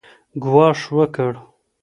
ګواښ 0.43 0.79
وکړ 0.97 1.33